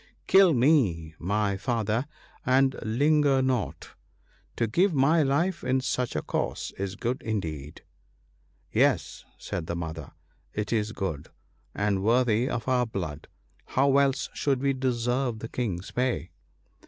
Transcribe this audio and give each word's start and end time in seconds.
Kill 0.25 0.55
me, 0.55 1.13
my 1.19 1.55
father, 1.57 2.07
and 2.43 2.75
linger 2.81 3.39
not; 3.39 3.91
to 4.55 4.65
give 4.65 4.95
my 4.95 5.21
life 5.21 5.63
in 5.63 5.79
such 5.79 6.15
a 6.15 6.23
cause 6.23 6.73
is 6.79 6.95
good 6.95 7.21
indeed/' 7.21 7.83
Yes,' 8.81 9.25
said 9.37 9.67
the 9.67 9.75
Mother,' 9.75 10.13
it 10.55 10.73
is 10.73 10.91
good, 10.91 11.29
and 11.75 12.01
worthy 12.01 12.49
of 12.49 12.67
our 12.67 12.87
blood; 12.87 13.27
how 13.77 13.97
else 13.99 14.27
should 14.33 14.59
we 14.63 14.73
deserve 14.73 15.37
the 15.37 15.47
King's 15.49 15.91
pay 15.91 16.31